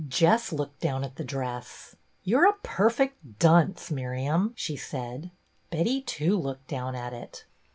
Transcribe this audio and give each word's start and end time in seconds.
Jess 0.07 0.51
looked 0.51 0.79
down 0.79 1.03
at 1.03 1.17
the 1.17 1.23
dress. 1.23 1.95
"You're 2.23 2.49
a 2.49 2.57
perfect 2.63 3.37
dunce, 3.37 3.91
Miriam!" 3.91 4.51
she 4.55 4.75
said. 4.75 5.29
Betty 5.69 6.01
too 6.01 6.39
looked 6.39 6.67
down 6.67 6.95
at 6.95 7.13
it. 7.13 7.45